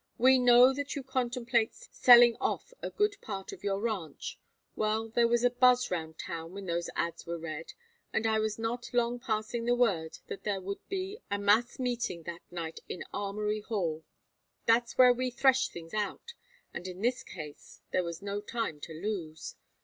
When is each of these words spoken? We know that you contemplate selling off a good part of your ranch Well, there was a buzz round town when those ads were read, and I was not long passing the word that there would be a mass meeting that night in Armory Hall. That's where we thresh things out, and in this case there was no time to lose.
We 0.17 0.39
know 0.39 0.73
that 0.73 0.95
you 0.95 1.03
contemplate 1.03 1.75
selling 1.75 2.35
off 2.37 2.73
a 2.81 2.89
good 2.89 3.17
part 3.21 3.51
of 3.53 3.63
your 3.63 3.79
ranch 3.79 4.39
Well, 4.75 5.09
there 5.09 5.27
was 5.27 5.43
a 5.43 5.51
buzz 5.51 5.91
round 5.91 6.17
town 6.17 6.53
when 6.53 6.65
those 6.65 6.89
ads 6.95 7.27
were 7.27 7.37
read, 7.37 7.73
and 8.11 8.25
I 8.25 8.39
was 8.39 8.57
not 8.57 8.91
long 8.95 9.19
passing 9.19 9.65
the 9.65 9.75
word 9.75 10.17
that 10.25 10.43
there 10.43 10.59
would 10.59 10.79
be 10.89 11.19
a 11.29 11.37
mass 11.37 11.77
meeting 11.77 12.23
that 12.23 12.41
night 12.49 12.79
in 12.89 13.03
Armory 13.13 13.59
Hall. 13.59 14.03
That's 14.65 14.97
where 14.97 15.13
we 15.13 15.29
thresh 15.29 15.67
things 15.69 15.93
out, 15.93 16.33
and 16.73 16.87
in 16.87 17.03
this 17.03 17.21
case 17.23 17.81
there 17.91 18.03
was 18.03 18.23
no 18.23 18.41
time 18.41 18.79
to 18.79 18.93
lose. 18.93 19.55